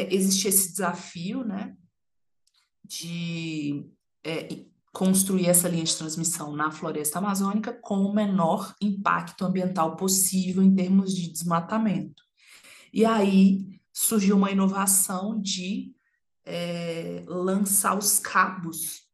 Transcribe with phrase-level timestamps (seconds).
[0.00, 1.76] é, existe esse desafio, né,
[2.84, 3.84] de
[4.24, 10.62] é, construir essa linha de transmissão na floresta amazônica com o menor impacto ambiental possível
[10.62, 12.22] em termos de desmatamento.
[12.92, 15.94] E aí surgiu uma inovação de
[16.44, 19.08] é, lançar os cabos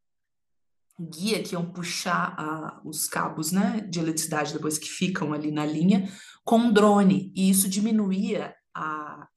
[0.98, 5.66] guia que iam puxar a, os cabos né, de eletricidade depois que ficam ali na
[5.66, 6.11] linha
[6.43, 9.29] com um drone e isso diminuía a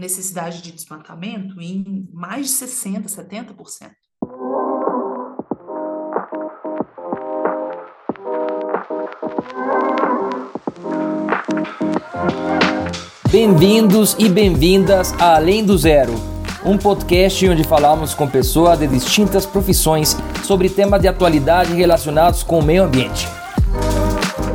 [0.00, 3.90] necessidade de desmatamento em mais de 60%, 70%.
[13.30, 16.14] Bem-vindos e bem-vindas a Além do Zero,
[16.64, 22.58] um podcast onde falamos com pessoas de distintas profissões sobre temas de atualidade relacionados com
[22.58, 23.39] o meio ambiente.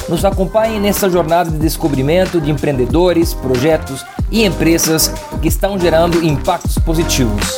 [0.08, 5.10] Nos acompanhe nessa jornada de descobrimento de empreendedores, projetos e empresas
[5.42, 7.58] que estão gerando impactos positivos.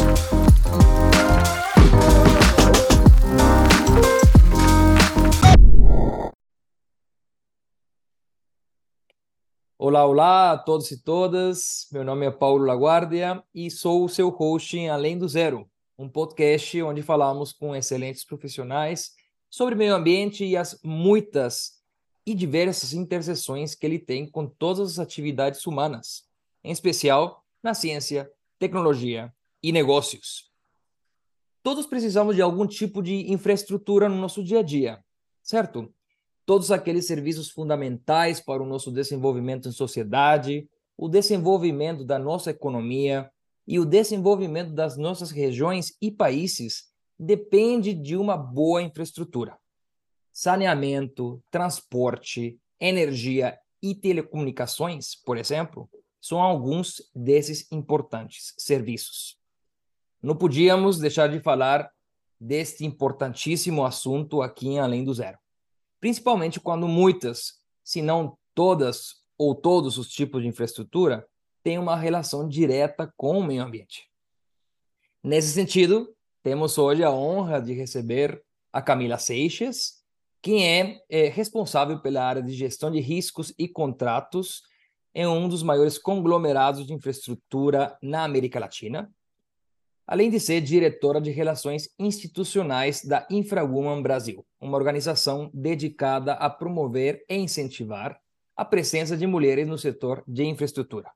[9.78, 11.88] Olá, olá a todos e todas.
[11.92, 15.68] Meu nome é Paulo Laguardia e sou o seu host em Além do Zero,
[16.00, 19.12] um podcast onde falamos com excelentes profissionais
[19.50, 21.77] sobre meio ambiente e as muitas
[22.28, 26.28] e diversas interseções que ele tem com todas as atividades humanas,
[26.64, 29.34] em especial na ciência, tecnologia
[29.64, 30.52] e negócios.
[31.64, 35.04] Todos precisamos de algum tipo de infraestrutura no nosso dia a dia,
[35.42, 35.92] certo?
[36.48, 40.66] todos aqueles serviços fundamentais para o nosso desenvolvimento em sociedade,
[40.98, 43.30] o desenvolvimento da nossa economia
[43.68, 46.86] e o desenvolvimento das nossas regiões e países
[47.20, 49.58] depende de uma boa infraestrutura.
[50.40, 55.90] Saneamento, transporte, energia e telecomunicações, por exemplo,
[56.22, 59.38] são alguns desses importantes serviços.
[60.22, 61.92] Não podíamos deixar de falar
[62.40, 65.40] deste importantíssimo assunto aqui em Além do Zero
[66.00, 71.28] principalmente quando muitas, se não todas ou todos os tipos de infraestrutura
[71.64, 74.10] têm uma relação direta com o meio ambiente.
[75.24, 78.42] Nesse sentido, temos hoje a honra de receber
[78.72, 79.97] a Camila Seixas,
[80.42, 84.64] quem é, é responsável pela área de gestão de riscos e contratos
[85.14, 89.12] em um dos maiores conglomerados de infraestrutura na América Latina,
[90.06, 97.26] além de ser diretora de Relações Institucionais da InfraWoman Brasil, uma organização dedicada a promover
[97.28, 98.20] e incentivar
[98.56, 101.12] a presença de mulheres no setor de infraestrutura.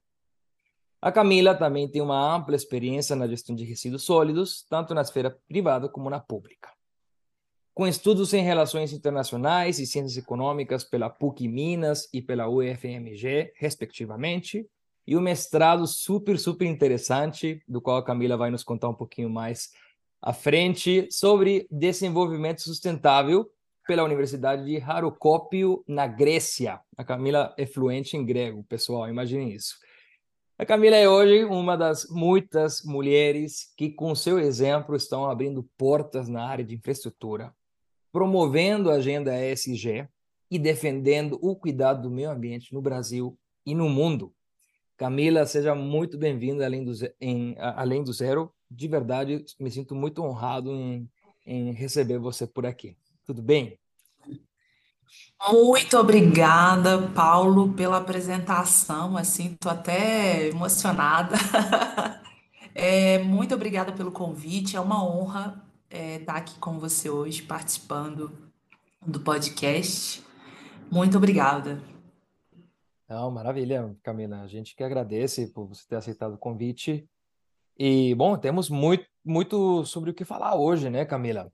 [1.01, 5.35] A Camila também tem uma ampla experiência na gestão de resíduos sólidos, tanto na esfera
[5.47, 6.69] privada como na pública.
[7.73, 14.67] Com estudos em relações internacionais e ciências econômicas pela PUC Minas e pela UFMG, respectivamente,
[15.07, 19.29] e o mestrado super, super interessante, do qual a Camila vai nos contar um pouquinho
[19.29, 19.71] mais
[20.21, 23.49] à frente, sobre desenvolvimento sustentável
[23.87, 26.79] pela Universidade de Harokópio, na Grécia.
[26.97, 29.75] A Camila é fluente em grego, pessoal, imaginem isso.
[30.57, 36.27] A Camila é hoje uma das muitas mulheres que, com seu exemplo, estão abrindo portas
[36.27, 37.51] na área de infraestrutura,
[38.11, 40.07] promovendo a agenda ESG
[40.49, 44.33] e defendendo o cuidado do meio ambiente no Brasil e no mundo.
[44.97, 48.53] Camila, seja muito bem-vinda além, do, em, além do Zero.
[48.69, 51.09] De verdade, me sinto muito honrado em,
[51.45, 52.95] em receber você por aqui.
[53.25, 53.79] Tudo bem?
[55.51, 59.17] Muito obrigada, Paulo, pela apresentação.
[59.17, 61.35] Assim, estou até emocionada.
[62.73, 64.77] É, muito obrigada pelo convite.
[64.77, 65.61] É uma honra
[65.91, 68.31] é, estar aqui com você hoje, participando
[69.05, 70.23] do podcast.
[70.89, 71.81] Muito obrigada.
[73.07, 74.41] Não, maravilha, Camila.
[74.41, 77.05] A gente que agradece por você ter aceitado o convite.
[77.77, 81.51] E, bom, temos muito, muito sobre o que falar hoje, né, Camila?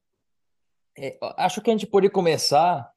[0.96, 2.92] É, acho que a gente pode começar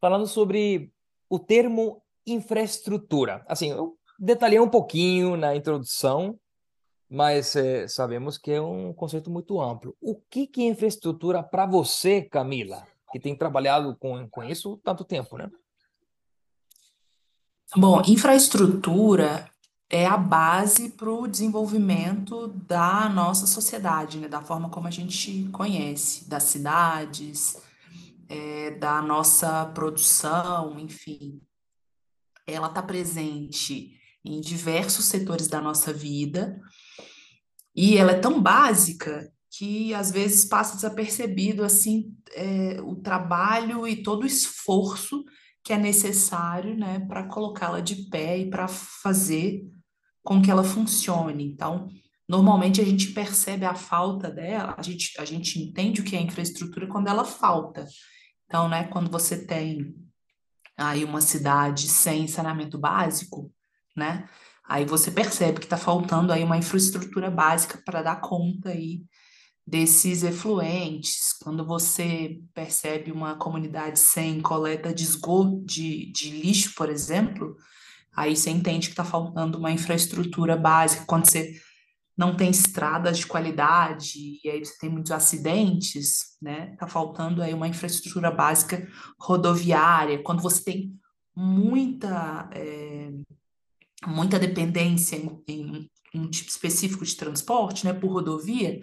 [0.00, 0.90] falando sobre
[1.28, 3.44] o termo infraestrutura.
[3.48, 6.38] Assim, eu detalhei um pouquinho na introdução,
[7.08, 9.96] mas é, sabemos que é um conceito muito amplo.
[10.00, 15.04] O que, que é infraestrutura para você, Camila, que tem trabalhado com, com isso tanto
[15.04, 15.50] tempo, né?
[17.76, 19.48] Bom, infraestrutura
[19.90, 24.28] é a base para o desenvolvimento da nossa sociedade, né?
[24.28, 27.56] Da forma como a gente conhece, das cidades,
[28.28, 31.40] é, da nossa produção, enfim.
[32.46, 36.60] Ela está presente em diversos setores da nossa vida
[37.74, 44.02] e ela é tão básica que às vezes passa desapercebido assim é, o trabalho e
[44.02, 45.24] todo o esforço
[45.62, 49.62] que é necessário né, para colocá-la de pé e para fazer
[50.22, 51.44] com que ela funcione.
[51.44, 51.88] Então,
[52.28, 56.20] Normalmente a gente percebe a falta dela, a gente, a gente entende o que é
[56.20, 57.86] infraestrutura quando ela falta.
[58.46, 59.94] Então, né, quando você tem
[60.76, 63.52] aí uma cidade sem saneamento básico,
[63.94, 64.28] né,
[64.66, 69.02] aí você percebe que está faltando aí uma infraestrutura básica para dar conta aí
[69.66, 76.90] desses efluentes, quando você percebe uma comunidade sem coleta de esgoto, de, de lixo, por
[76.90, 77.56] exemplo,
[78.14, 81.04] aí você entende que está faltando uma infraestrutura básica.
[81.06, 81.54] Quando você
[82.16, 86.76] não tem estradas de qualidade e aí você tem muitos acidentes, né?
[86.76, 88.86] Tá faltando aí uma infraestrutura básica
[89.18, 90.22] rodoviária.
[90.22, 90.94] Quando você tem
[91.34, 93.10] muita é,
[94.06, 98.80] muita dependência em, em, um tipo específico de transporte, né, por rodovia,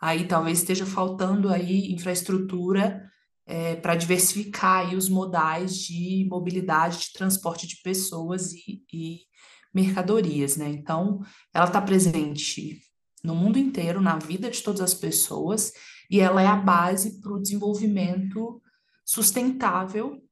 [0.00, 3.02] aí talvez esteja faltando aí infraestrutura
[3.46, 9.20] é, para diversificar aí os modais de mobilidade, de transporte de pessoas e, e
[9.74, 10.68] mercadorias, né?
[10.68, 11.20] Então,
[11.52, 12.80] ela está presente
[13.22, 15.72] no mundo inteiro, na vida de todas as pessoas,
[16.10, 18.60] e ela é a base para o desenvolvimento
[19.04, 20.22] sustentável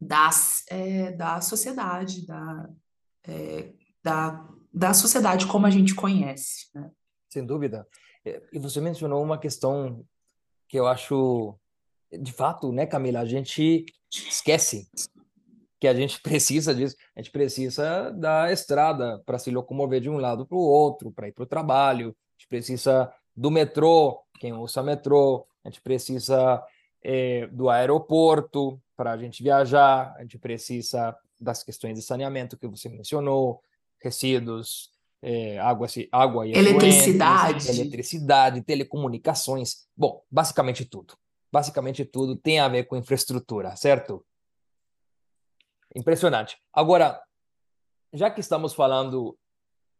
[0.00, 2.68] das, é, da sociedade, da,
[3.26, 3.72] é,
[4.02, 6.68] da, da sociedade como a gente conhece.
[6.74, 6.90] Né?
[7.28, 7.86] Sem dúvida.
[8.24, 10.04] É, e você mencionou uma questão
[10.68, 11.58] que eu acho,
[12.12, 14.88] de fato, né, Camila, a gente esquece
[15.80, 16.96] que a gente precisa disso.
[17.16, 21.28] A gente precisa da estrada para se locomover de um lado para o outro, para
[21.28, 22.08] ir para o trabalho.
[22.08, 25.46] A gente precisa do metrô, quem usa metrô.
[25.64, 26.62] A gente precisa
[27.02, 30.14] é, do aeroporto para a gente viajar.
[30.16, 33.62] A gente precisa das questões de saneamento que você mencionou,
[34.00, 34.90] resíduos,
[35.22, 39.86] é, água, água e eletricidade, eletricidade, telecomunicações.
[39.96, 41.14] Bom, basicamente tudo.
[41.50, 44.24] Basicamente tudo tem a ver com infraestrutura, certo?
[45.94, 46.58] Impressionante.
[46.72, 47.20] Agora,
[48.12, 49.36] já que estamos falando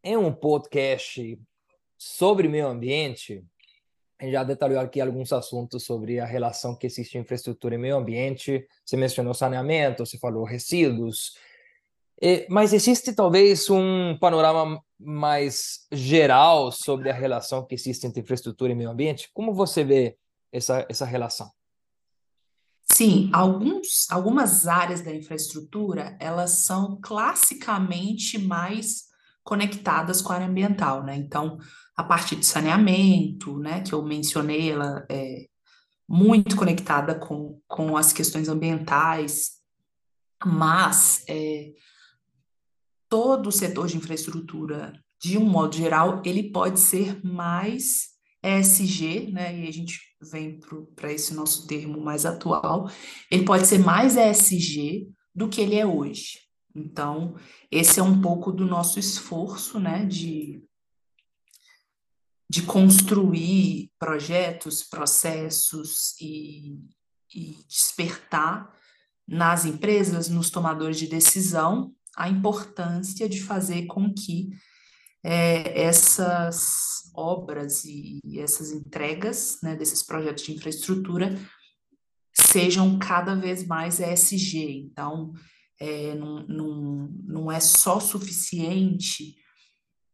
[0.05, 1.41] em um podcast
[1.97, 3.45] sobre meio ambiente,
[4.21, 8.67] já detalhou aqui alguns assuntos sobre a relação que existe em infraestrutura e meio ambiente.
[8.85, 11.35] Você mencionou saneamento, você falou resíduos.
[12.49, 18.75] Mas existe talvez um panorama mais geral sobre a relação que existe entre infraestrutura e
[18.75, 19.31] meio ambiente?
[19.33, 20.17] Como você vê
[20.53, 21.49] essa, essa relação?
[22.91, 29.07] Sim, alguns, algumas áreas da infraestrutura, elas são classicamente mais
[29.45, 31.15] conectadas com a área ambiental, né?
[31.15, 31.59] Então,
[31.99, 35.49] a parte de saneamento, né, que eu mencionei, ela é
[36.09, 39.55] muito conectada com, com as questões ambientais,
[40.47, 41.73] mas é,
[43.09, 48.11] todo o setor de infraestrutura, de um modo geral, ele pode ser mais
[48.45, 50.61] ESG, né, e a gente vem
[50.95, 52.89] para esse nosso termo mais atual,
[53.29, 56.39] ele pode ser mais ESG do que ele é hoje.
[56.73, 57.35] Então,
[57.73, 60.63] esse é um pouco do nosso esforço, né, de,
[62.51, 66.79] de construir projetos, processos e,
[67.35, 68.73] e despertar
[69.27, 74.51] nas empresas, nos tomadores de decisão, a importância de fazer com que
[75.23, 81.39] é, essas obras e, e essas entregas né, desses projetos de infraestrutura
[82.33, 84.89] sejam cada vez mais ESG.
[84.91, 85.35] Então,
[85.79, 89.37] é, não, não, não é só suficiente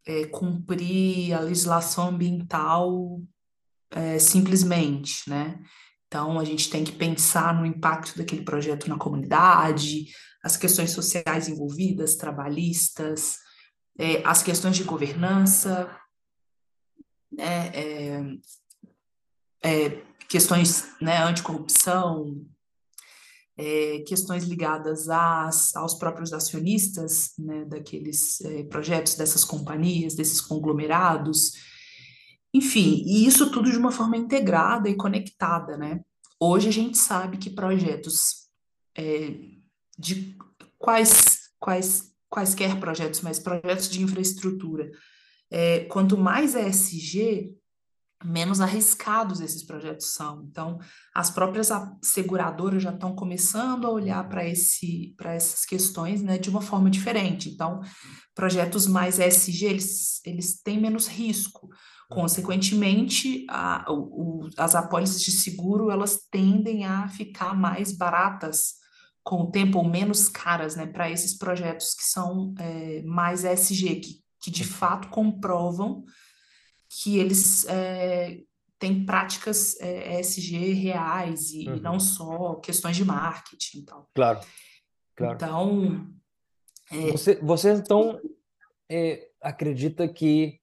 [0.06, 3.21] é, cumprir a legislação ambiental
[3.91, 5.58] é, simplesmente, né?
[6.06, 10.06] Então, a gente tem que pensar no impacto daquele projeto na comunidade,
[10.43, 13.39] as questões sociais envolvidas, trabalhistas,
[13.99, 15.91] é, as questões de governança,
[17.32, 18.20] né, é,
[19.63, 22.46] é, questões né, anticorrupção,
[23.56, 31.53] é, questões ligadas às, aos próprios acionistas né, daqueles é, projetos, dessas companhias, desses conglomerados,
[32.53, 36.01] enfim, e isso tudo de uma forma integrada e conectada, né?
[36.39, 38.49] Hoje a gente sabe que projetos
[38.96, 39.34] é,
[39.99, 40.37] de
[40.79, 44.91] quais, quais quaisquer projetos, mas projetos de infraestrutura.
[45.51, 47.56] É, quanto mais ESG,
[48.24, 50.44] menos arriscados esses projetos são.
[50.50, 50.78] Então,
[51.14, 51.69] as próprias
[52.02, 56.90] seguradoras já estão começando a olhar para esse, para essas questões, né, de uma forma
[56.90, 57.50] diferente.
[57.50, 57.81] Então,
[58.34, 61.69] projetos mais ESG, eles, eles têm menos risco.
[62.08, 68.74] Consequentemente, a, o, as apólices de seguro, elas tendem a ficar mais baratas
[69.22, 73.96] com o tempo ou menos caras, né, para esses projetos que são é, mais ESG,
[73.96, 76.04] que, que de fato comprovam
[77.03, 78.41] que eles é,
[78.79, 81.77] têm práticas é, ESG reais e uhum.
[81.77, 84.10] não só questões de marketing e tal.
[84.15, 84.41] Claro,
[85.17, 85.34] claro.
[85.34, 86.06] Então...
[86.93, 88.20] É você, você, então,
[88.91, 90.60] é, acredita que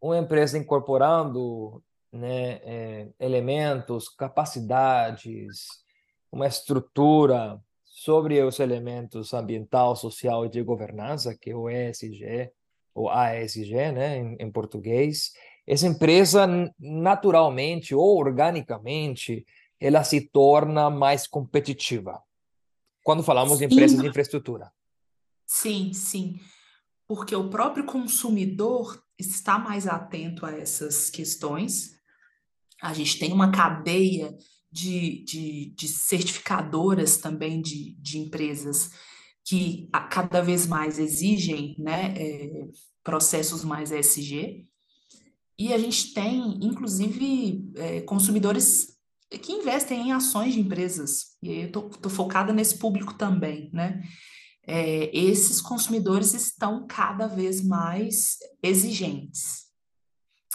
[0.00, 5.66] uma empresa incorporando né, é, elementos, capacidades,
[6.32, 12.50] uma estrutura sobre os elementos ambiental, social e de governança, que é o ESG,
[12.94, 15.32] ou ASG, né, em, em português,
[15.70, 16.48] essa empresa
[16.80, 19.46] naturalmente ou organicamente
[19.78, 22.20] ela se torna mais competitiva.
[23.04, 23.68] Quando falamos sim.
[23.68, 24.72] de empresas de infraestrutura.
[25.46, 26.40] Sim, sim.
[27.06, 31.96] Porque o próprio consumidor está mais atento a essas questões.
[32.82, 34.36] A gente tem uma cadeia
[34.72, 38.90] de, de, de certificadoras também de, de empresas
[39.44, 42.68] que cada vez mais exigem né, é,
[43.04, 44.68] processos mais ESG.
[45.60, 48.96] E a gente tem, inclusive, é, consumidores
[49.42, 51.36] que investem em ações de empresas.
[51.42, 54.02] E aí eu estou focada nesse público também, né?
[54.66, 59.66] É, esses consumidores estão cada vez mais exigentes.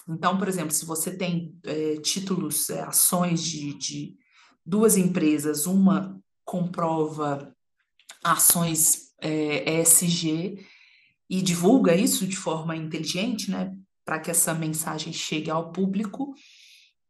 [0.10, 4.18] Então, por exemplo, se você tem é, títulos, é, ações de, de
[4.66, 7.56] duas empresas, uma comprova
[8.24, 10.66] ações é, ESG
[11.30, 13.72] e divulga isso de forma inteligente, né,
[14.06, 16.34] para que essa mensagem chegue ao público,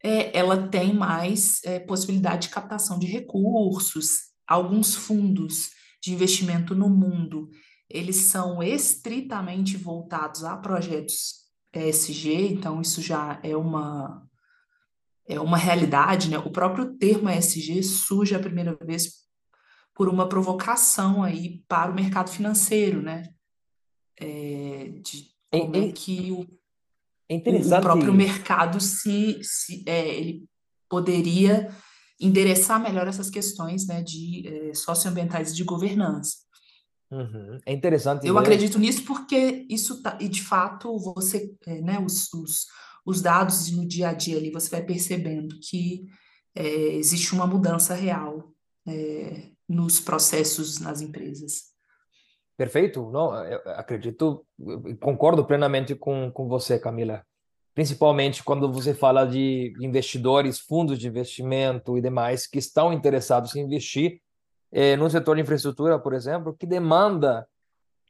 [0.01, 4.33] é, ela tem mais é, possibilidade de captação de recursos.
[4.47, 5.71] Alguns fundos
[6.01, 7.49] de investimento no mundo,
[7.89, 14.23] eles são estritamente voltados a projetos ESG, então isso já é uma
[15.27, 16.37] é uma realidade, né?
[16.37, 19.25] O próprio termo ESG surge a primeira vez
[19.91, 23.23] por uma provocação aí para o mercado financeiro, né?
[24.19, 26.45] É, de como é, é que o,
[27.29, 30.45] é o próprio mercado se, se é, ele
[30.89, 31.69] poderia
[32.19, 36.37] endereçar melhor essas questões né, de é, socioambientais e de governança.
[37.11, 37.59] Uhum.
[37.65, 38.25] É interessante.
[38.25, 42.67] Eu acredito nisso porque isso tá, e de fato você, é, né, os, os,
[43.05, 46.05] os, dados no dia a dia ali, você vai percebendo que
[46.55, 48.51] é, existe uma mudança real
[48.87, 51.74] é, nos processos nas empresas.
[52.57, 53.31] Perfeito, não,
[53.75, 54.45] acredito,
[55.01, 57.25] concordo plenamente com, com você, Camila
[57.75, 63.59] principalmente quando você fala de investidores, fundos de investimento e demais que estão interessados em
[63.59, 64.21] investir
[64.71, 67.45] é, no setor de infraestrutura, por exemplo, que demanda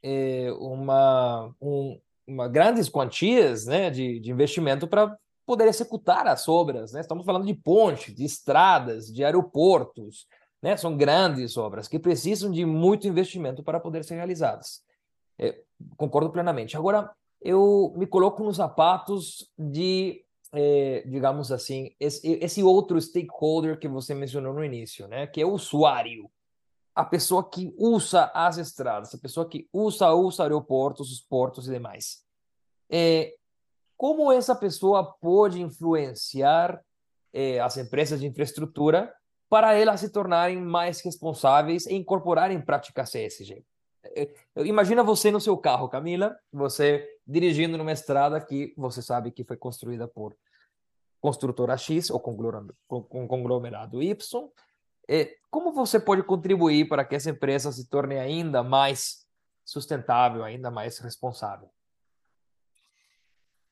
[0.02, 6.92] é, uma, um, uma grandes quantias né, de, de investimento para poder executar as obras.
[6.92, 7.00] Né?
[7.00, 10.28] Estamos falando de pontes, de estradas, de aeroportos,
[10.66, 10.76] né?
[10.76, 14.82] são grandes obras que precisam de muito investimento para poder ser realizadas.
[15.38, 15.62] É,
[15.96, 16.76] concordo plenamente.
[16.76, 17.08] Agora,
[17.40, 24.12] eu me coloco nos sapatos de, é, digamos assim, esse, esse, outro stakeholder que você
[24.12, 25.28] mencionou no início, né?
[25.28, 26.28] Que é o usuário.
[26.92, 31.72] A pessoa que usa as estradas, a pessoa que usa os aeroportos, os portos e
[31.72, 32.24] demais.
[32.90, 33.34] É,
[33.96, 36.82] como essa pessoa pode influenciar
[37.32, 39.12] é, as empresas de infraestrutura
[39.48, 43.64] para elas se tornarem mais responsáveis e incorporarem práticas ESG?
[44.56, 49.56] Imagina você no seu carro, Camila, você dirigindo numa estrada que você sabe que foi
[49.56, 50.36] construída por
[51.20, 54.16] construtora X ou conglomerado Y.
[55.50, 59.26] Como você pode contribuir para que essa empresa se torne ainda mais
[59.64, 61.68] sustentável, ainda mais responsável?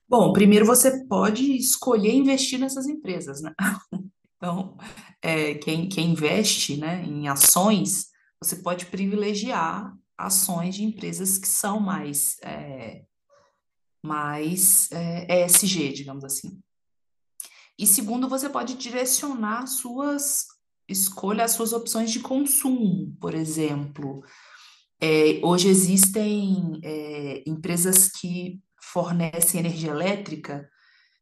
[0.09, 3.55] Bom, primeiro você pode escolher investir nessas empresas, né?
[4.45, 4.77] Então,
[5.23, 8.09] é, quem, quem investe né, em ações,
[8.39, 13.05] você pode privilegiar ações de empresas que são mais, é,
[14.05, 16.61] mais é, ESG, digamos assim.
[17.79, 20.45] E segundo, você pode direcionar suas
[20.87, 24.23] escolhas, suas opções de consumo, por exemplo.
[25.01, 28.61] É, hoje existem é, empresas que
[28.93, 30.69] fornecem energia elétrica,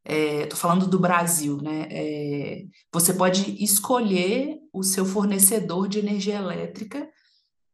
[0.04, 1.86] estou é, falando do Brasil, né?
[1.90, 7.08] É, você pode escolher o seu fornecedor de energia elétrica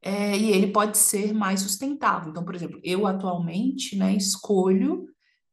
[0.02, 2.30] é, e ele pode ser mais sustentável.
[2.30, 5.06] Então, por exemplo, eu atualmente né, escolho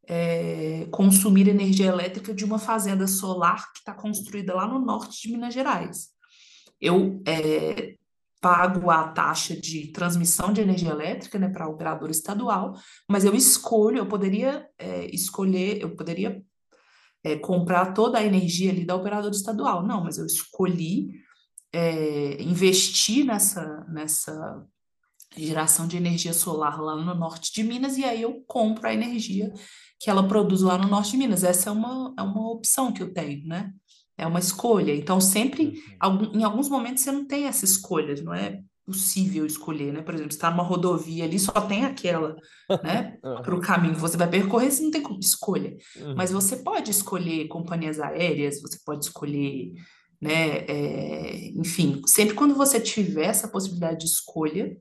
[0.08, 5.32] é, consumir energia elétrica de uma fazenda solar que está construída lá no norte de
[5.32, 6.10] Minas Gerais.
[6.80, 7.96] Eu é,
[8.40, 12.76] pago a taxa de transmissão de energia elétrica né, para a operadora estadual,
[13.10, 16.44] mas eu escolho, eu poderia é, escolher, eu poderia
[17.26, 19.82] é, comprar toda a energia ali da operadora estadual.
[19.82, 21.10] Não, mas eu escolhi
[21.74, 24.64] é, investir nessa, nessa
[25.36, 29.52] geração de energia solar lá no norte de Minas e aí eu compro a energia
[30.00, 31.44] que ela produz lá no norte de Minas.
[31.44, 33.74] Essa é uma, é uma opção que eu tenho, né?
[34.16, 34.96] É uma escolha.
[34.96, 36.40] Então, sempre, uhum.
[36.40, 38.62] em alguns momentos, você não tem essa escolha, não é?
[38.86, 40.02] Possível escolher, né?
[40.02, 42.36] Por exemplo, está numa rodovia ali, só tem aquela,
[42.84, 43.18] né?
[43.44, 45.76] Para o caminho que você vai percorrer, você não tem escolha.
[46.16, 46.40] Mas Uhum.
[46.40, 49.74] você pode escolher companhias aéreas, você pode escolher,
[50.22, 50.58] né?
[50.68, 54.78] é, enfim, sempre quando você tiver essa possibilidade de escolha,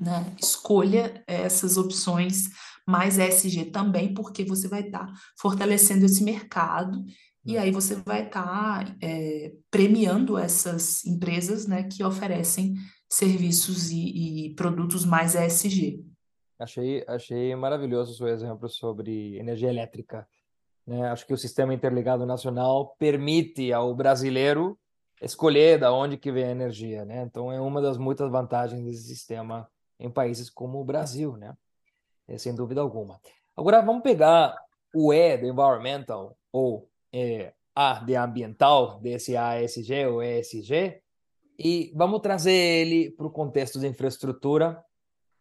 [0.00, 0.34] né?
[0.40, 2.48] Escolha essas opções
[2.86, 5.06] mais ESG também, porque você vai estar
[5.38, 7.04] fortalecendo esse mercado
[7.44, 7.62] e Uhum.
[7.62, 12.74] aí você vai estar é, premiando essas empresas, né, que oferecem
[13.08, 16.04] serviços e, e produtos mais ESG.
[16.58, 20.26] Achei, achei maravilhoso o seu exemplo sobre energia elétrica,
[20.86, 21.08] né?
[21.10, 24.78] Acho que o Sistema Interligado Nacional permite ao brasileiro
[25.20, 27.22] escolher da onde que vem a energia, né?
[27.22, 29.68] Então é uma das muitas vantagens desse sistema
[29.98, 31.54] em países como o Brasil, né?
[32.28, 33.20] É, sem dúvida alguma.
[33.56, 34.56] Agora vamos pegar
[34.94, 41.00] o E de environmental ou é, A de ambiental, desse ASG ou ESG,
[41.58, 44.82] e vamos trazer ele para o contexto de infraestrutura.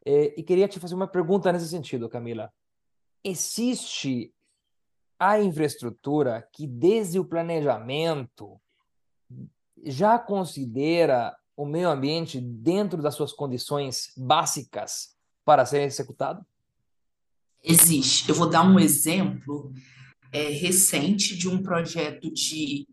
[0.06, 2.52] É, e queria te fazer uma pergunta nesse sentido, Camila.
[3.24, 4.34] Existe
[5.20, 8.60] a infraestrutura que, desde o planejamento,
[9.84, 16.46] já considera o meio ambiente dentro das suas condições básicas para ser executado?
[17.64, 18.30] Existe.
[18.30, 19.72] Eu vou dar um exemplo
[20.32, 22.88] é, recente de um projeto de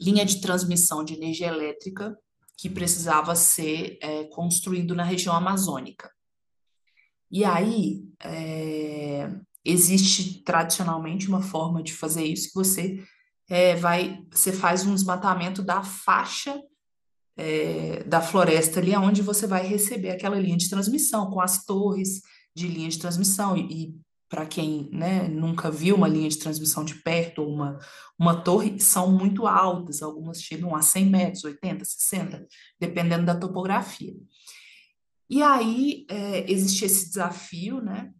[0.00, 2.16] linha de transmissão de energia elétrica
[2.56, 6.10] que precisava ser é, construído na região amazônica.
[7.30, 9.30] E aí, é,
[9.64, 13.02] existe tradicionalmente uma forma de fazer isso que você
[13.48, 16.60] é, vai, você faz um desmatamento da faixa
[17.36, 22.20] é, da floresta ali, onde você vai receber aquela linha de transmissão com as torres
[22.54, 23.94] de linha de transmissão e, e
[24.30, 27.80] para quem né, nunca viu uma linha de transmissão de perto ou uma,
[28.16, 32.46] uma torre, são muito altas, algumas chegam a 100 metros, 80, 60,
[32.78, 34.14] dependendo da topografia.
[35.28, 38.12] E aí é, existe esse desafio né,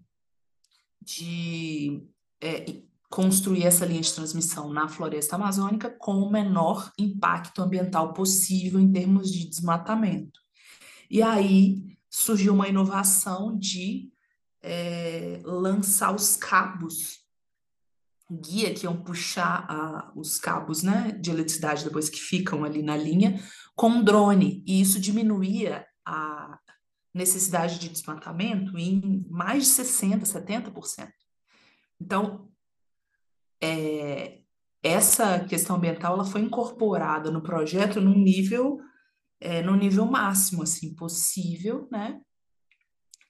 [1.00, 2.02] de
[2.42, 8.80] é, construir essa linha de transmissão na floresta amazônica com o menor impacto ambiental possível
[8.80, 10.40] em termos de desmatamento.
[11.08, 14.09] E aí surgiu uma inovação de
[14.62, 17.20] é, lançar os cabos
[18.30, 22.96] guia que iam puxar a, os cabos né, de eletricidade depois que ficam ali na
[22.96, 23.42] linha
[23.74, 26.58] com um drone e isso diminuía a
[27.12, 31.08] necessidade de desmatamento em mais de 60%, 70%.
[32.00, 32.48] Então,
[33.60, 34.40] é,
[34.82, 38.80] essa questão ambiental ela foi incorporada no projeto num nível,
[39.40, 42.20] é, no nível máximo assim, possível, né?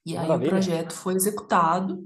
[0.04, 2.04] E aí o projeto foi executado,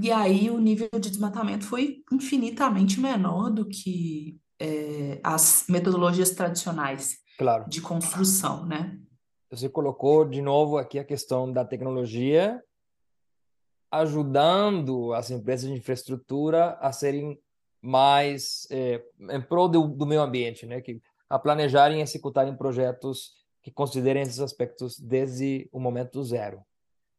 [0.00, 7.18] e aí o nível de desmatamento foi infinitamente menor do que é, as metodologias tradicionais
[7.38, 7.68] claro.
[7.68, 8.98] de construção, né?
[9.50, 12.60] Você colocou de novo aqui a questão da tecnologia
[13.90, 17.38] ajudando as empresas de infraestrutura a serem
[17.80, 20.80] mais é, em prol do, do, meio ambiente, né?
[20.80, 26.62] Que a planejarem e executarem projetos que considerem esses aspectos desde o momento zero,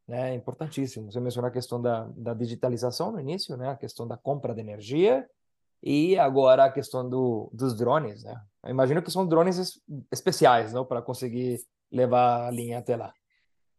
[0.06, 0.34] né?
[0.34, 1.10] Importantíssimo.
[1.10, 3.70] Você mencionou a questão da, da digitalização no início, né?
[3.70, 5.28] A questão da compra de energia
[5.82, 8.40] e agora a questão do, dos drones, né?
[8.64, 13.12] Eu imagino que são drones especiais, não, para conseguir levar a linha até lá.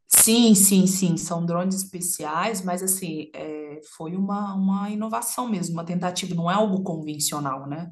[0.08, 5.84] Sim, sim, sim, são drones especiais, mas assim, é, foi uma, uma inovação mesmo, uma
[5.84, 7.92] tentativa, não é algo convencional, né?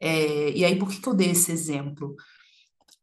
[0.00, 2.14] É, e aí, por que, que eu dei esse exemplo?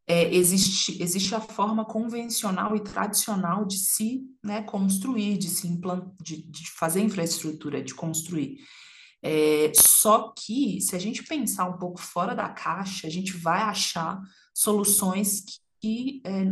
[0.08, 6.14] É, existe, existe a forma convencional e tradicional de se né, construir, de se implantar,
[6.22, 8.58] de, de fazer infraestrutura, de construir.
[9.20, 13.60] É, só que, se a gente pensar um pouco fora da caixa, a gente vai
[13.62, 14.20] achar
[14.54, 16.44] soluções que, que é,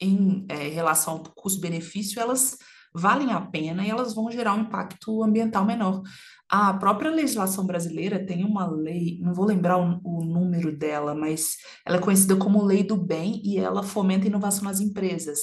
[0.00, 2.56] em é, relação ao custo-benefício, elas
[2.92, 6.02] valem a pena e elas vão gerar um impacto ambiental menor.
[6.48, 11.56] A própria legislação brasileira tem uma lei, não vou lembrar o, o, número dela, mas
[11.86, 15.40] ela é conhecida como Lei do Bem e ela fomenta inovação nas empresas.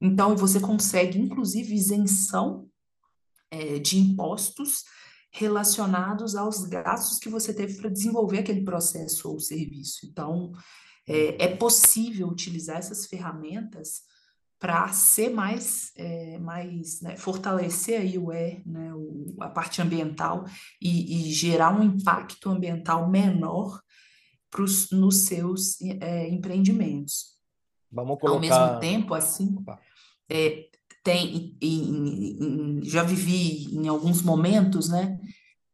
[0.00, 2.68] Então, você consegue, inclusive, isenção
[3.50, 4.84] é, de impostos
[5.32, 10.06] relacionados aos gastos que você teve para desenvolver aquele processo ou serviço.
[10.06, 10.52] Então,
[11.08, 14.02] é, é possível utilizar essas ferramentas
[14.58, 20.44] para ser mais, é, mais né, fortalecer aí o E, né, o, a parte ambiental
[20.80, 23.80] e, e, gerar um impacto ambiental menor
[24.50, 27.34] pros, nos seus é, empreendimentos.
[27.90, 28.34] Vamos colocar...
[28.36, 29.56] Ao mesmo tempo, assim,
[30.30, 30.68] é,
[31.02, 35.20] tem, em, em, já vivi em alguns momentos, né,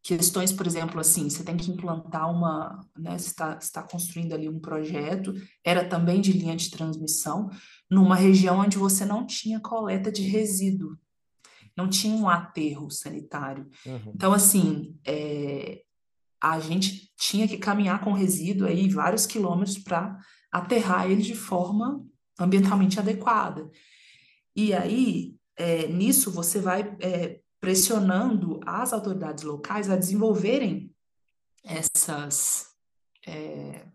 [0.02, 4.48] questões, por exemplo, assim, você tem que implantar uma, né, você está, está construindo ali
[4.48, 7.50] um projeto, era também de linha de transmissão,
[7.90, 10.96] numa região onde você não tinha coleta de resíduo,
[11.76, 13.68] não tinha um aterro sanitário.
[13.84, 14.12] Uhum.
[14.14, 15.82] Então, assim, é,
[16.40, 20.18] a gente tinha que caminhar com resíduo aí vários quilômetros para
[20.50, 22.04] aterrar ele de forma
[22.38, 23.70] ambientalmente adequada.
[24.54, 30.90] E aí, é, nisso, você vai é, pressionando as autoridades locais a desenvolverem
[31.62, 32.68] essas,
[33.26, 33.86] é,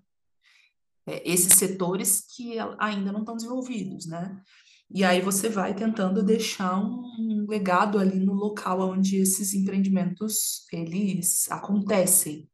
[1.07, 4.41] é, esses setores que ainda não estão desenvolvidos, né?
[4.89, 11.49] E aí você vai tentando deixar um legado ali no local onde esses empreendimentos eles
[11.51, 12.49] acontecem,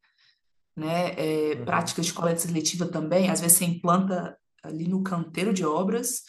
[0.76, 1.14] né?
[1.18, 1.66] É, uhum.
[1.66, 6.24] Práticas de coleta seletiva também, às vezes você implanta ali no canteiro de obras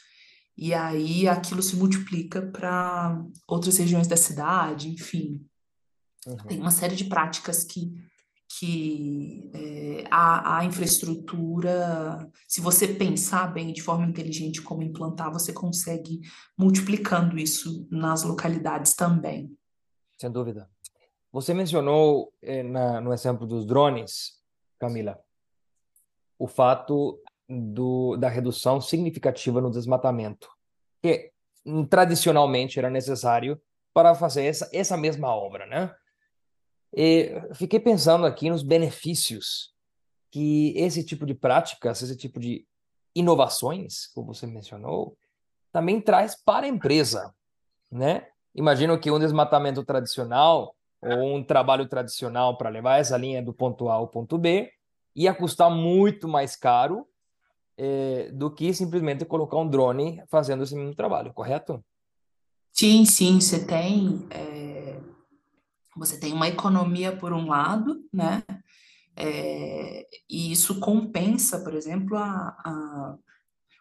[0.56, 5.44] e aí aquilo se multiplica para outras regiões da cidade, enfim.
[6.26, 6.36] Uhum.
[6.48, 7.92] Tem uma série de práticas que,
[8.58, 15.52] que é, a, a infraestrutura, se você pensar bem de forma inteligente como implantar, você
[15.52, 16.20] consegue
[16.56, 19.56] multiplicando isso nas localidades também.
[20.18, 20.68] Sem dúvida.
[21.32, 24.42] Você mencionou eh, na, no exemplo dos drones,
[24.78, 25.18] Camila,
[26.38, 30.48] o fato do, da redução significativa no desmatamento,
[31.00, 31.32] que
[31.64, 33.60] hum, tradicionalmente era necessário
[33.94, 35.94] para fazer essa, essa mesma obra, né?
[36.94, 39.72] E fiquei pensando aqui nos benefícios
[40.30, 42.66] que esse tipo de práticas, esse tipo de
[43.14, 45.16] inovações, como você mencionou,
[45.70, 47.34] também traz para a empresa,
[47.90, 48.26] né?
[48.54, 53.88] Imagino que um desmatamento tradicional ou um trabalho tradicional para levar essa linha do ponto
[53.88, 54.70] A ao ponto B
[55.14, 57.06] ia custar muito mais caro
[57.76, 61.82] é, do que simplesmente colocar um drone fazendo esse mesmo trabalho, correto?
[62.72, 64.61] Sim, sim, você tem é,
[65.96, 68.42] você tem uma economia por um lado, né?
[69.16, 73.16] É, e isso compensa, por exemplo, a, a,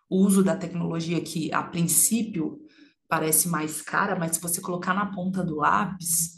[0.09, 2.59] o uso da tecnologia que a princípio
[3.07, 6.37] parece mais cara, mas se você colocar na ponta do lápis,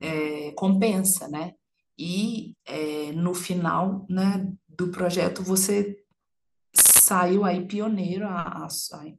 [0.00, 1.54] é, compensa, né?
[1.98, 5.96] E é, no final né, do projeto você
[6.74, 8.68] saiu aí pioneiro, a, a,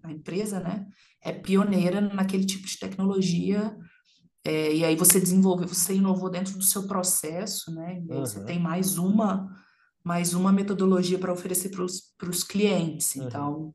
[0.04, 0.88] a empresa, né?
[1.22, 3.76] É pioneira naquele tipo de tecnologia.
[4.50, 8.02] É, e aí você desenvolveu, você inovou dentro do seu processo, né?
[8.08, 8.46] E aí você Uhum.
[8.46, 9.48] tem mais uma,
[10.04, 11.84] mais uma metodologia para oferecer para
[12.30, 13.16] os clientes.
[13.16, 13.28] Uhum.
[13.28, 13.74] Então,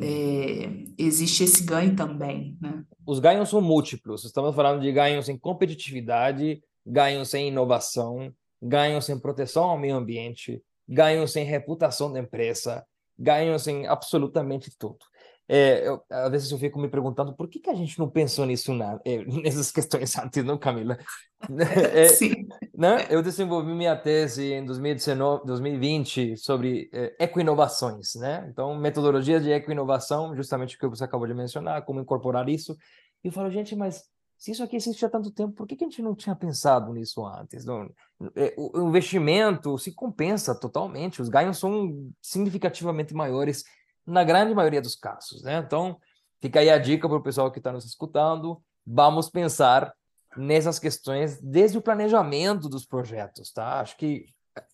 [0.00, 2.84] é, existe esse ganho também, né?
[3.04, 4.24] Os ganhos são múltiplos.
[4.24, 10.62] Estamos falando de ganhos em competitividade, ganhos em inovação, ganhos em proteção ao meio ambiente,
[10.88, 12.82] ganhos em reputação da empresa,
[13.18, 15.04] ganhos em absolutamente tudo.
[15.48, 18.44] É, eu, às vezes eu fico me perguntando por que, que a gente não pensou
[18.44, 20.98] nisso na, é, nessas questões antes, não, Camila?
[21.94, 22.48] É, Sim.
[22.74, 23.06] né?
[23.08, 28.44] Eu desenvolvi minha tese em 2019, 2020 sobre é, ecoinovações, né?
[28.50, 32.76] Então, metodologias de ecoinovação, justamente o que você acabou de mencionar, como incorporar isso.
[33.22, 34.02] E eu falo, gente, mas
[34.36, 36.92] se isso aqui existe há tanto tempo, por que, que a gente não tinha pensado
[36.92, 37.64] nisso antes?
[37.64, 37.88] Não,
[38.36, 43.64] é, o, o investimento se compensa totalmente, os ganhos são significativamente maiores
[44.08, 45.58] na grande maioria dos casos, né?
[45.58, 46.00] Então,
[46.40, 49.92] fica aí a dica para o pessoal que está nos escutando, vamos pensar
[50.36, 53.80] nessas questões desde o planejamento dos projetos, tá?
[53.80, 54.26] Acho que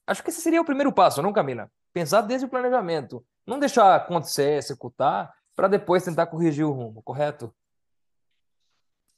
[0.06, 1.70] acho que esse seria o primeiro passo, não, Camila?
[1.92, 7.52] Pensar desde o planejamento, não deixar acontecer, executar, para depois tentar corrigir o rumo, correto?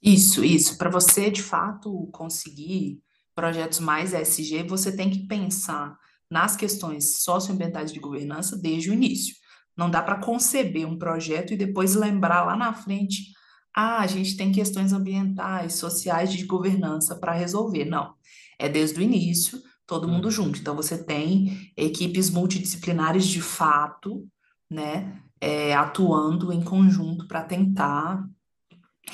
[0.03, 0.77] Isso, isso.
[0.77, 3.03] Para você, de fato, conseguir
[3.35, 5.99] projetos mais ESG, você tem que pensar
[6.31, 9.37] nas questões socioambientais de governança desde o início.
[9.77, 13.33] Não dá para conceber um projeto e depois lembrar lá na frente,
[13.75, 17.85] ah, a gente tem questões ambientais, sociais de governança para resolver.
[17.85, 18.15] Não.
[18.59, 20.31] É desde o início, todo mundo Uhum.
[20.31, 20.59] junto.
[20.59, 24.27] Então, você tem equipes multidisciplinares de fato,
[24.71, 28.27] né, é, atuando em conjunto para tentar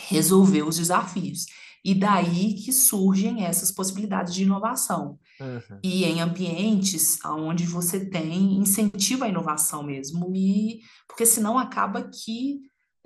[0.08, 1.46] resolver os desafios.
[1.84, 5.18] E daí que surgem essas possibilidades de inovação.
[5.40, 5.78] Uhum.
[5.82, 12.60] E em ambientes onde você tem incentivo à inovação mesmo, e porque senão acaba que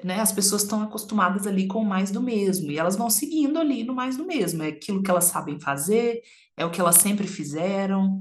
[0.05, 3.83] né, as pessoas estão acostumadas ali com mais do mesmo, e elas vão seguindo ali
[3.83, 6.21] no mais do mesmo, é aquilo que elas sabem fazer,
[6.55, 8.21] é o que elas sempre fizeram,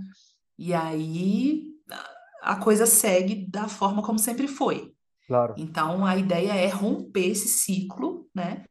[0.57, 1.63] e aí
[2.41, 4.93] a coisa segue da forma como sempre foi.
[5.27, 5.55] Claro.
[5.57, 8.63] Então a ideia é romper esse ciclo, né?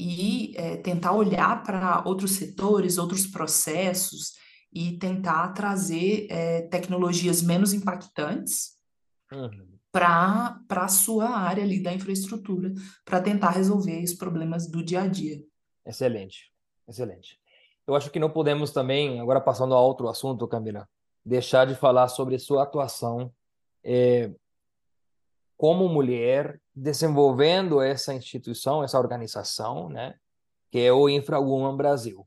[0.00, 4.34] E é, tentar olhar para outros setores, outros processos
[4.72, 8.78] e tentar trazer é, tecnologias menos impactantes
[9.30, 9.78] Uhum.
[9.92, 12.72] para para a sua área ali da infraestrutura,
[13.04, 15.42] para tentar resolver os problemas do dia a dia.
[15.84, 16.50] Excelente,
[16.88, 17.38] excelente.
[17.86, 20.88] eu acho que não podemos também, agora passando a outro assunto, Camila,
[21.24, 23.32] deixar de falar sobre sua atuação
[23.84, 24.30] é,
[25.58, 30.14] como mulher desenvolvendo essa instituição, essa organização, né,
[30.70, 32.26] que é o InfraWoman Brasil.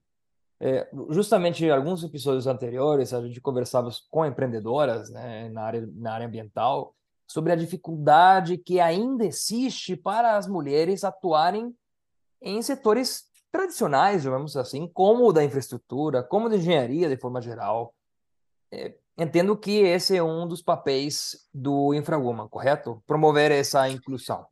[0.60, 6.14] É, justamente em alguns episódios anteriores, a gente conversava com empreendedoras né, na, área, na
[6.14, 6.96] área ambiental
[7.28, 11.76] sobre a dificuldade que ainda existe para as mulheres atuarem
[12.42, 17.94] em setores tradicionais, digamos assim, como o da infraestrutura, como da engenharia de forma geral.
[18.72, 23.04] É, entendo que esse é um dos papéis do InfraWoman, correto?
[23.06, 24.46] Promover essa inclusão.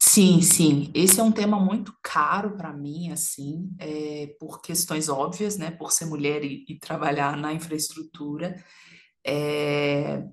[0.00, 0.90] Sim, sim.
[0.94, 5.70] Esse é um tema muito caro para mim, assim, é, por questões óbvias, né?
[5.70, 8.62] Por ser mulher e, e trabalhar na infraestrutura.
[9.26, 10.24] É,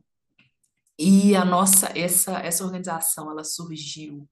[0.99, 4.29] e a nossa, essa, essa organização, ela surgiu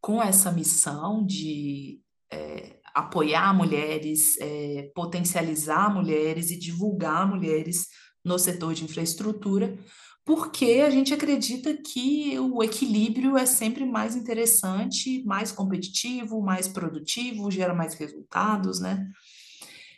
[0.00, 2.00] com essa missão de
[2.32, 7.86] é, apoiar mulheres, é, potencializar mulheres e divulgar mulheres
[8.24, 9.78] no setor de infraestrutura,
[10.24, 17.50] porque a gente acredita que o equilíbrio é sempre mais interessante, mais competitivo, mais produtivo,
[17.50, 19.08] gera mais resultados, né?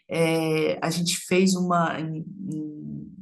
[0.08, 3.12] É, a gente fez uma, em, em,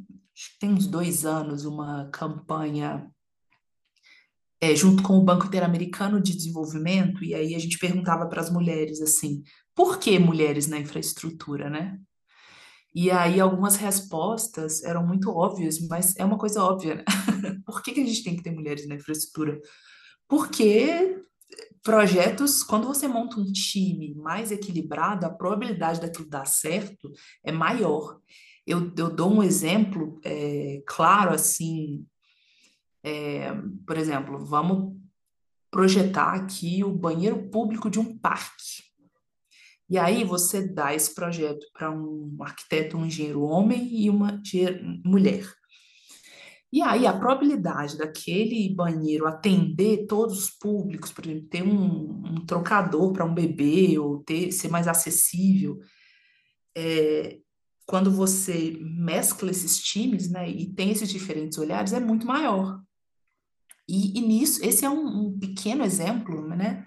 [0.59, 3.11] tem uns dois anos, uma campanha
[4.61, 8.51] é, junto com o Banco Interamericano de Desenvolvimento, e aí a gente perguntava para as
[8.51, 9.43] mulheres assim,
[9.75, 11.99] por que mulheres na infraestrutura, né?
[12.95, 17.05] E aí algumas respostas eram muito óbvias, mas é uma coisa óbvia, né?
[17.65, 19.61] Por que, que a gente tem que ter mulheres na infraestrutura?
[20.27, 21.23] Porque
[21.83, 27.13] projetos, quando você monta um time mais equilibrado, a probabilidade daquilo dar certo
[27.45, 28.19] é maior.
[28.67, 32.05] Eu, eu dou um exemplo é, claro, assim,
[33.03, 33.53] é,
[33.87, 34.97] por exemplo, vamos
[35.71, 38.91] projetar aqui o banheiro público de um parque.
[39.89, 44.41] E aí você dá esse projeto para um arquiteto, um engenheiro homem e uma
[45.05, 45.45] mulher.
[46.73, 52.47] E aí a probabilidade daquele banheiro atender todos os públicos, por exemplo, ter um, um
[52.47, 55.81] trocador para um bebê ou ter ser mais acessível,
[56.77, 57.41] é,
[57.85, 62.81] quando você mescla esses times, né, e tem esses diferentes olhares, é muito maior.
[63.91, 66.87] E, e nisso, esse é um, um, pequeno exemplo, né?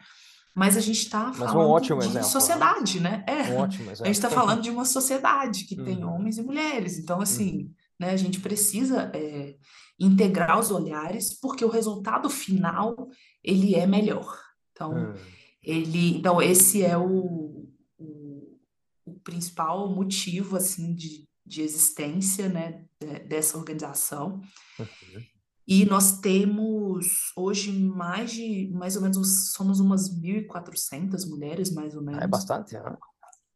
[0.55, 2.23] Mas a gente está falando um de exemplo, né?
[2.23, 3.25] sociedade, né?
[3.27, 3.51] É.
[3.51, 4.03] Um ótimo exemplo.
[4.03, 5.85] A gente está falando de uma sociedade que uhum.
[5.85, 6.97] tem homens e mulheres.
[6.97, 7.73] Então, assim, uhum.
[7.99, 9.55] né, a gente precisa é,
[9.99, 13.09] integrar os olhares, porque o resultado final
[13.43, 14.39] ele é melhor.
[14.71, 15.15] Então, uhum.
[15.61, 18.59] ele, então esse é o, o,
[19.05, 22.85] o, principal motivo assim de, de existência, né,
[23.27, 24.39] dessa organização.
[24.79, 25.32] Uhum.
[25.67, 32.01] E nós temos hoje mais de, mais ou menos, somos umas 1.400 mulheres, mais ou
[32.01, 32.21] menos.
[32.21, 32.97] É bastante, né?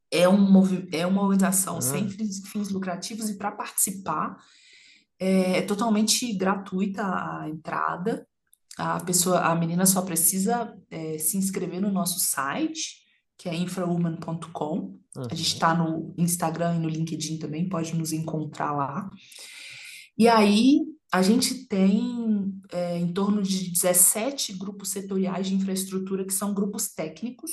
[0.09, 1.81] É, um, é uma organização hum.
[1.81, 4.37] sem fins, lucrativos e para participar
[5.19, 8.25] é, é, totalmente gratuita a entrada.
[8.77, 13.01] A pessoa, a menina só precisa é, se inscrever no nosso site,
[13.37, 14.75] que é infrawoman.com.
[14.75, 15.27] Uhum.
[15.29, 19.09] A gente está no Instagram e no LinkedIn também, pode nos encontrar lá.
[20.17, 20.79] E aí
[21.11, 26.89] a gente tem é, em torno de 17 grupos setoriais de infraestrutura que são grupos
[26.89, 27.51] técnicos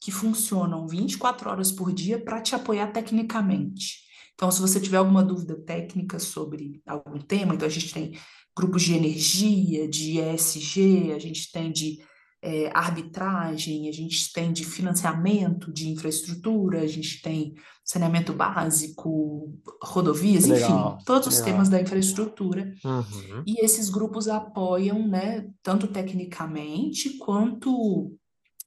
[0.00, 4.04] que funcionam 24 horas por dia para te apoiar tecnicamente.
[4.34, 8.18] Então, se você tiver alguma dúvida técnica sobre algum tema, então a gente tem
[8.56, 11.98] grupos de energia, de ESG, a gente tem de
[12.44, 19.50] é, arbitragem, a gente tem de financiamento de infraestrutura, a gente tem saneamento básico,
[19.82, 21.38] rodovias, legal, enfim, todos legal.
[21.38, 22.74] os temas da infraestrutura.
[22.84, 23.42] Uhum.
[23.46, 28.14] E esses grupos apoiam, né, tanto tecnicamente quanto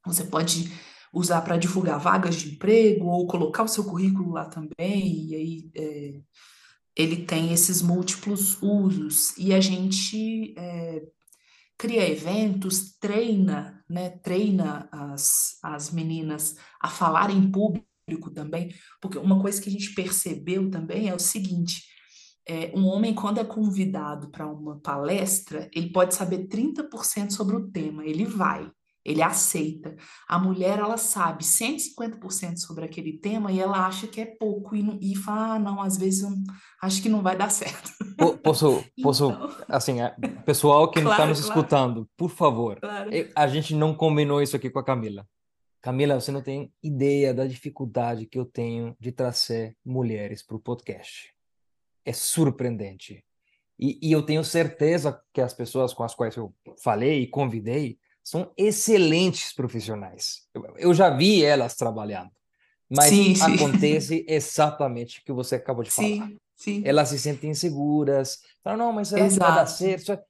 [0.03, 0.71] você pode
[1.13, 5.71] usar para divulgar vagas de emprego ou colocar o seu currículo lá também, e aí
[5.75, 6.19] é,
[6.95, 9.37] ele tem esses múltiplos usos.
[9.37, 11.03] E a gente é,
[11.77, 19.41] cria eventos, treina, né, treina as, as meninas a falar em público também, porque uma
[19.41, 21.83] coisa que a gente percebeu também é o seguinte,
[22.47, 27.69] é, um homem, quando é convidado para uma palestra, ele pode saber 30% sobre o
[27.69, 28.71] tema, ele vai
[29.07, 29.95] ele aceita.
[30.27, 35.13] A mulher, ela sabe 150% sobre aquele tema e ela acha que é pouco e,
[35.13, 36.29] e fala, ah, não, às vezes eu
[36.81, 37.89] acho que não vai dar certo.
[38.43, 39.49] Posso, posso então...
[39.69, 39.95] assim,
[40.45, 41.59] pessoal que tá claro, está nos claro.
[41.59, 43.09] escutando, por favor, claro.
[43.33, 45.25] a gente não combinou isso aqui com a Camila.
[45.81, 50.59] Camila, você não tem ideia da dificuldade que eu tenho de trazer mulheres para o
[50.59, 51.33] podcast.
[52.03, 53.23] É surpreendente.
[53.79, 57.97] E, e eu tenho certeza que as pessoas com as quais eu falei e convidei
[58.29, 60.41] são excelentes profissionais.
[60.77, 62.29] Eu, já vi elas trabalhando.
[62.89, 63.55] mas Sim, sim.
[63.55, 66.29] acontece exatamente o que você acabou de falar.
[66.57, 66.81] Sim.
[66.83, 69.71] Elas se sentem inseguras, falam, não, mas será que vai dar Exato.
[70.05, 70.23] certo?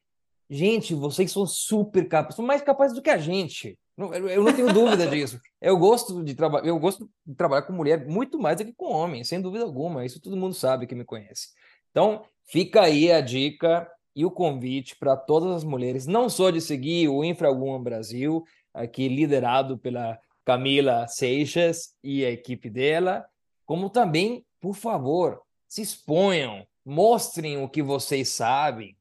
[0.48, 3.76] Gente, vocês são super capazes, são mais capazes do que a gente.
[3.98, 5.40] Não- Eu eu não tenho dúvida disso.
[5.60, 8.92] Eu gosto de trabalhar, eu gosto de trabalhar com mulher muito mais do que com
[8.94, 10.06] homem, sem dúvida alguma.
[10.06, 11.48] Isso todo mundo sabe que me conhece.
[11.90, 16.60] Então, fica aí a dica e o convite para todas as mulheres, não só de
[16.60, 23.24] seguir o InfraOne Brasil, aqui liderado pela Camila Seixas e a equipe dela,
[23.64, 28.98] como também, por favor, se exponham, mostrem o que vocês sabem.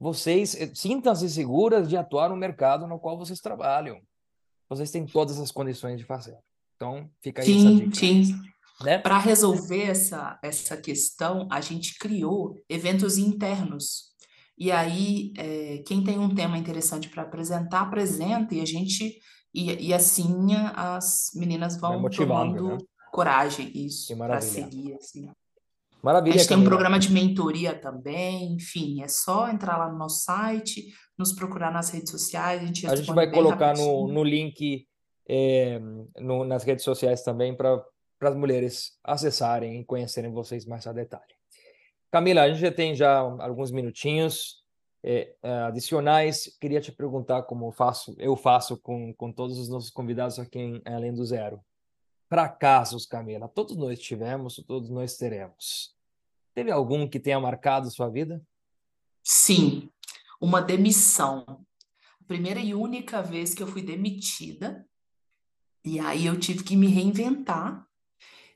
[0.00, 4.00] Vocês eh, sintam-se seguras de atuar no mercado no qual vocês trabalham.
[4.66, 6.38] Vocês têm todas as condições de fazer.
[6.74, 8.34] Então, fica aí essa Sim, dica, sim.
[8.82, 8.96] né?
[8.96, 14.13] Para resolver essa, essa questão, a gente criou eventos internos.
[14.56, 19.18] E aí, é, quem tem um tema interessante para apresentar, apresenta, e a gente,
[19.52, 22.78] e, e assim as meninas vão motivando, tomando né?
[23.12, 25.28] coragem, isso, para seguir, assim.
[25.28, 25.34] A
[26.02, 26.70] Maravilha, gente tem um Camila.
[26.76, 31.88] programa de mentoria também, enfim, é só entrar lá no nosso site, nos procurar nas
[31.90, 34.86] redes sociais, a gente A gente vai colocar no, no link
[35.26, 35.80] eh,
[36.18, 37.82] no- nas redes sociais também para
[38.20, 41.34] as mulheres acessarem e conhecerem vocês mais a detalhe.
[42.14, 44.62] Camila, a gente já tem já alguns minutinhos
[45.02, 46.56] eh, eh, adicionais.
[46.60, 50.82] Queria te perguntar como faço, eu faço com, com todos os nossos convidados aqui em
[50.84, 51.60] Além do Zero.
[52.28, 55.92] Fracassos, Camila, todos nós tivemos, todos nós teremos.
[56.54, 58.40] Teve algum que tenha marcado sua vida?
[59.20, 59.90] Sim,
[60.40, 61.44] uma demissão.
[62.20, 64.86] A primeira e única vez que eu fui demitida,
[65.84, 67.84] e aí eu tive que me reinventar.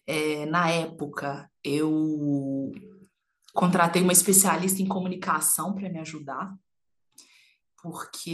[0.06, 2.72] É, na época, eu
[3.58, 6.56] contratei uma especialista em comunicação para me ajudar,
[7.82, 8.30] porque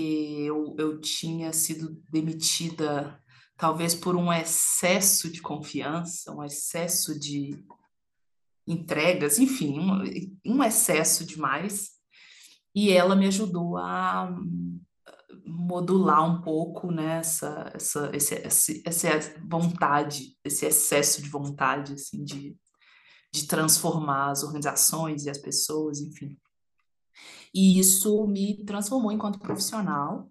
[0.47, 3.19] eu, eu tinha sido demitida
[3.57, 7.65] talvez por um excesso de confiança, um excesso de
[8.67, 10.03] entregas, enfim, um,
[10.45, 11.93] um excesso demais.
[12.75, 14.29] E ela me ajudou a
[15.47, 19.09] modular um pouco né, essa, essa, esse, essa
[19.49, 22.55] vontade, esse excesso de vontade, assim, de,
[23.35, 26.39] de transformar as organizações e as pessoas, enfim.
[27.53, 30.31] E isso me transformou enquanto profissional.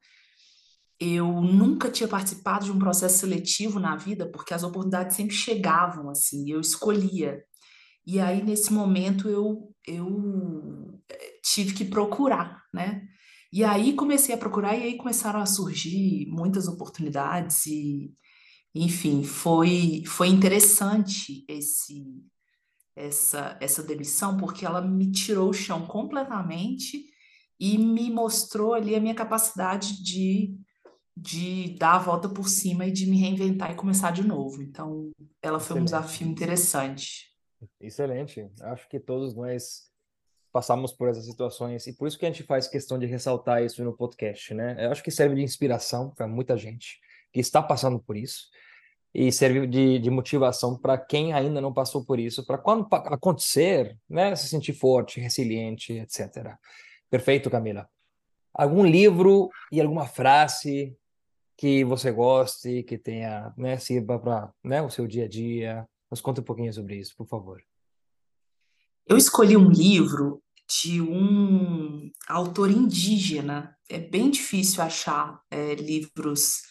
[0.97, 6.09] Eu nunca tinha participado de um processo seletivo na vida, porque as oportunidades sempre chegavam,
[6.09, 7.43] assim, eu escolhia.
[8.07, 10.97] E aí, nesse momento, eu, eu
[11.43, 13.05] tive que procurar, né?
[13.51, 18.13] E aí comecei a procurar, e aí começaram a surgir muitas oportunidades, e,
[18.73, 22.23] enfim, foi, foi interessante esse,
[22.95, 27.05] essa, essa demissão, porque ela me tirou o chão completamente
[27.59, 30.57] e me mostrou ali a minha capacidade de,
[31.15, 34.61] de dar a volta por cima e de me reinventar e começar de novo.
[34.61, 35.85] Então, ela foi um Excelente.
[35.85, 37.33] desafio interessante.
[37.79, 38.51] Excelente.
[38.61, 39.91] Acho que todos nós
[40.51, 43.83] passamos por essas situações e por isso que a gente faz questão de ressaltar isso
[43.83, 44.85] no podcast, né?
[44.85, 46.99] Eu acho que serve de inspiração para muita gente
[47.31, 48.49] que está passando por isso
[49.13, 53.97] e serve de, de motivação para quem ainda não passou por isso, para quando acontecer,
[54.09, 56.55] né, se sentir forte, resiliente, etc.
[57.09, 57.87] Perfeito, Camila.
[58.53, 60.95] Algum livro e alguma frase
[61.55, 65.87] que você goste, que tenha, né, sirva para, né, o seu dia a dia?
[66.09, 67.61] Nos conta um pouquinho sobre isso, por favor.
[69.05, 70.41] Eu escolhi um livro
[70.81, 73.77] de um autor indígena.
[73.89, 76.61] É bem difícil achar é, livros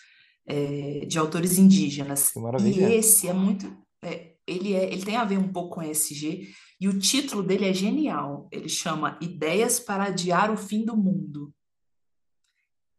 [0.46, 2.32] é, de autores indígenas.
[2.60, 3.76] E esse é muito.
[4.02, 7.68] é, ele, é, ele tem a ver um pouco com ESG, e o título dele
[7.68, 8.48] é genial.
[8.50, 11.54] Ele chama Ideias para Adiar o Fim do Mundo.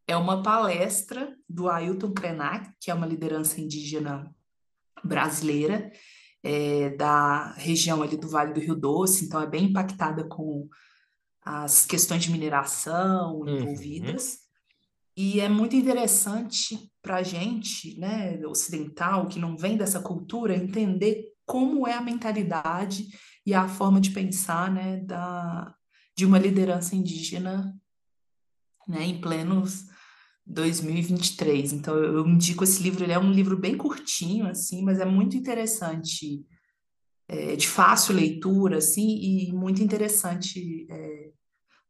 [0.07, 4.33] É uma palestra do Ailton Krenak, que é uma liderança indígena
[5.03, 5.91] brasileira,
[6.41, 10.67] é, da região ali do Vale do Rio Doce, então é bem impactada com
[11.41, 13.49] as questões de mineração Uhum.
[13.57, 14.39] envolvidas.
[15.15, 21.25] E é muito interessante para a gente, né, ocidental, que não vem dessa cultura, entender
[21.45, 23.09] como é a mentalidade
[23.45, 25.75] e a forma de pensar, né, da,
[26.17, 27.77] de uma liderança indígena,
[28.87, 29.85] né, em plenos
[30.45, 31.73] 2023.
[31.73, 35.35] Então, eu indico esse livro, ele é um livro bem curtinho, assim, mas é muito
[35.35, 36.45] interessante,
[37.27, 41.31] é, de fácil leitura, assim, e muito interessante, é,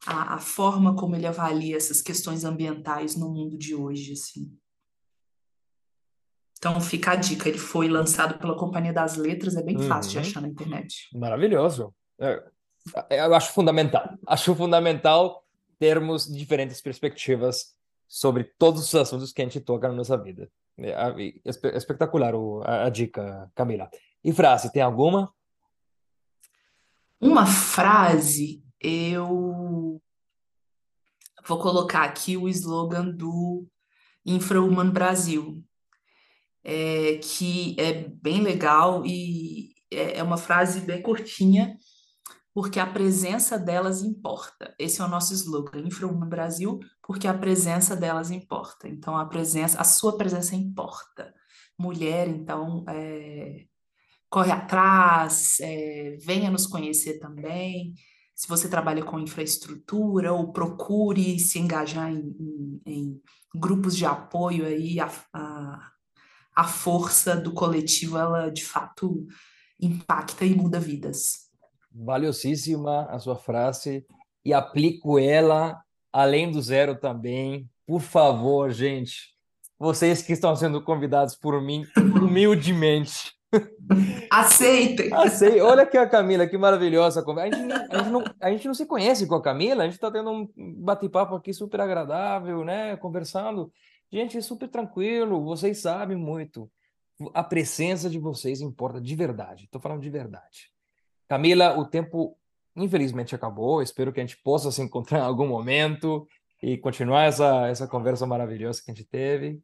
[0.07, 4.51] a, a forma como ele avalia essas questões ambientais no mundo de hoje, assim.
[6.65, 10.17] Então, fica a dica, ele foi lançado pela Companhia das Letras, é bem fácil de
[10.17, 10.23] Uhum.
[10.23, 11.09] achar na internet.
[11.13, 11.93] Maravilhoso.
[12.17, 12.41] É,
[13.09, 14.17] eu acho fundamental.
[14.25, 15.43] Acho fundamental
[15.77, 17.75] termos diferentes perspectivas
[18.07, 20.49] sobre todos os assuntos que a gente toca na nossa vida.
[20.77, 20.95] É,
[21.75, 22.33] espetacular
[22.63, 23.89] a dica, Camila.
[24.23, 25.33] E frase, tem alguma?
[27.19, 30.01] Uma frase, eu
[31.45, 33.67] vou colocar aqui o slogan do
[34.25, 35.61] Infrahuman Brasil,
[36.63, 41.77] é, que é bem legal e é, é uma frase bem curtinha,
[42.53, 44.73] porque a presença delas importa.
[44.77, 48.87] Esse é o nosso slogan, Infrahuman Brasil, porque a presença delas importa.
[48.87, 51.33] Então, a presença, a sua presença importa.
[51.77, 53.65] Mulher, então, é,
[54.29, 57.95] corre atrás, é, venha nos conhecer também.
[58.35, 63.21] Se você trabalha com infraestrutura, ou procure se engajar em, em, em
[63.55, 65.11] grupos de apoio aí, a,
[66.55, 69.25] a força do coletivo, ela de fato
[69.79, 71.49] impacta e muda vidas.
[71.91, 74.05] Valiosíssima a sua frase
[74.43, 75.81] e aplico ela
[76.11, 77.69] além do zero também.
[77.85, 79.33] Por favor, gente,
[79.77, 83.33] vocês que estão sendo convidados por mim, humildemente,
[84.31, 85.13] Aceitem.
[85.13, 85.61] Aceitem.
[85.61, 87.23] Olha aqui a Camila, que maravilhosa.
[87.23, 89.95] A gente, a, gente não, a gente não se conhece com a Camila, a gente
[89.95, 92.95] está tendo um bate-papo aqui super agradável, né?
[92.97, 93.71] Conversando.
[94.13, 96.71] Gente, super tranquilo, vocês sabem muito.
[97.33, 99.65] A presença de vocês importa de verdade.
[99.65, 100.69] Estou falando de verdade.
[101.27, 102.37] Camila, o tempo
[102.75, 103.81] infelizmente acabou.
[103.81, 106.27] Espero que a gente possa se encontrar em algum momento
[106.61, 109.59] e continuar essa, essa conversa maravilhosa que a gente teve.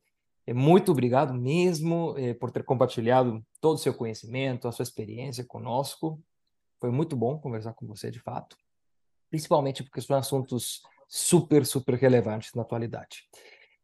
[0.52, 6.20] Muito obrigado mesmo é, por ter compartilhado todo o seu conhecimento, a sua experiência conosco.
[6.80, 8.58] Foi muito bom conversar com você, de fato,
[9.30, 13.30] principalmente porque são assuntos super, super relevantes na atualidade.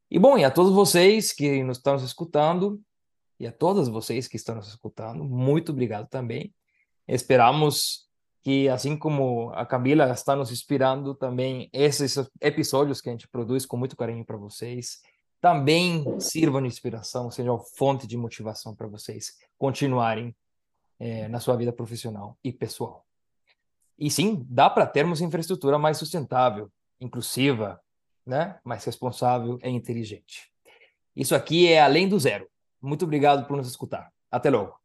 [0.09, 2.81] E bom, e a todos vocês que nos estão escutando,
[3.39, 6.53] e a todas vocês que estão nos escutando, muito obrigado também.
[7.07, 8.07] Esperamos
[8.43, 13.65] que, assim como a Camila está nos inspirando também, esses episódios que a gente produz
[13.65, 15.01] com muito carinho para vocês,
[15.41, 20.35] também sirvam de inspiração, sejam fonte de motivação para vocês continuarem
[20.99, 23.05] é, na sua vida profissional e pessoal.
[23.97, 27.81] E sim, dá para termos infraestrutura mais sustentável, inclusiva,
[28.25, 28.57] né?
[28.63, 30.49] mais responsável e inteligente.
[31.15, 32.47] Isso aqui é além do zero.
[32.81, 34.11] Muito obrigado por nos escutar.
[34.31, 34.75] Até logo.